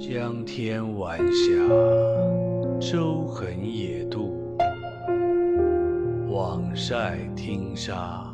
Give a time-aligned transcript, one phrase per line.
[0.00, 1.52] 江天晚霞，
[2.80, 4.56] 舟横野渡，
[6.30, 8.24] 网晒汀沙。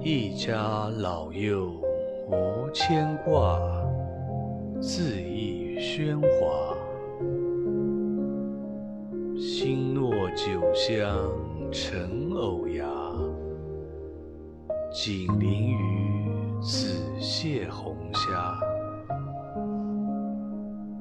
[0.00, 1.72] 一家老幼
[2.28, 3.58] 无牵挂，
[4.80, 6.76] 恣意喧哗。
[9.36, 11.28] 星落酒香
[11.72, 12.86] 沉藕芽，
[14.92, 18.56] 锦鳞鱼，子蟹红虾。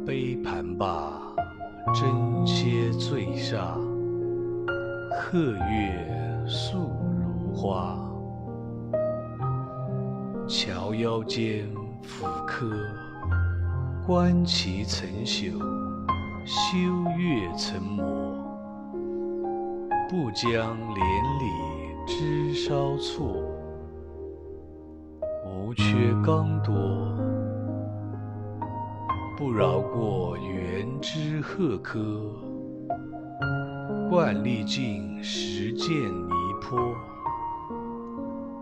[0.08, 1.22] 杯盘罢，
[1.94, 3.78] 争切醉煞，
[5.12, 6.78] 鹤跃素
[7.20, 8.00] 如花。
[10.48, 11.68] 桥腰间
[12.02, 12.72] 抚柯，
[14.06, 15.60] 观其成朽，
[16.46, 16.78] 修
[17.18, 18.06] 月成磨。
[20.10, 21.06] 不将连
[21.42, 23.44] 理枝梢错，
[25.46, 26.74] 无缺刚多。
[29.38, 32.00] 不饶过园之鹤柯，
[34.10, 36.80] 惯历尽实践泥坡，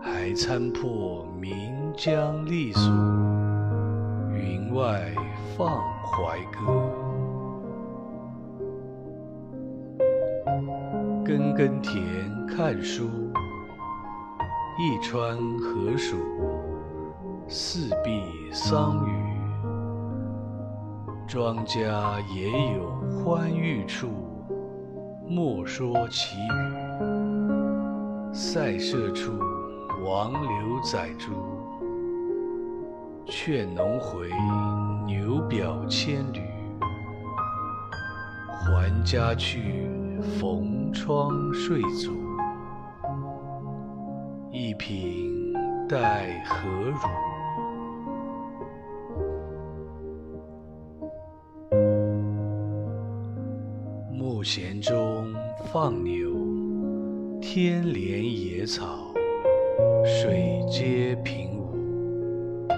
[0.02, 1.50] 还参破岷
[1.96, 2.92] 江丽索，
[4.34, 5.10] 云外
[5.56, 6.92] 放怀歌。
[11.24, 13.08] 耕耕田看书，
[14.78, 16.18] 一川河蜀，
[17.48, 18.20] 四壁
[18.52, 19.25] 桑榆。
[21.28, 21.82] 庄稼
[22.32, 24.08] 也有欢愉处，
[25.28, 28.32] 莫说其语。
[28.32, 29.32] 塞舍处，
[30.04, 31.32] 王刘宰猪，
[33.26, 34.30] 劝农回，
[35.04, 36.40] 牛表千缕。
[38.48, 42.12] 还家去，逢窗睡足，
[44.52, 45.52] 一品
[45.88, 47.35] 待何如？
[54.48, 55.34] 闲中
[55.72, 56.30] 放牛，
[57.40, 59.12] 天连野草，
[60.04, 62.68] 水接平芜。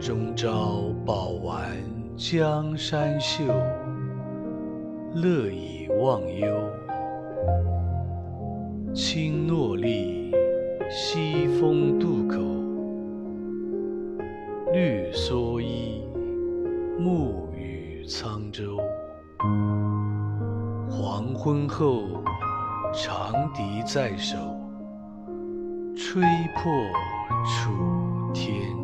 [0.00, 1.66] 终朝饱玩
[2.16, 3.44] 江山秀，
[5.14, 6.48] 乐以忘忧。
[8.94, 10.32] 青箬笠，
[10.88, 12.40] 西风渡口，
[14.72, 16.02] 绿蓑衣，
[16.98, 18.78] 暮雨沧州。
[20.94, 22.02] 黄昏后，
[22.92, 24.36] 长笛在手，
[25.96, 26.22] 吹
[26.54, 26.70] 破
[27.46, 27.72] 楚
[28.34, 28.81] 天。